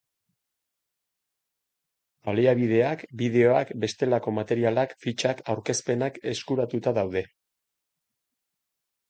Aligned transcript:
Baliabideak, 2.29 3.03
bideoak, 3.19 3.75
bestelako 3.83 4.33
materialak, 4.39 4.97
fitxak, 5.07 5.45
aurkezpenak 5.55 6.19
euskaratuta 6.33 6.97
daude. 7.01 7.25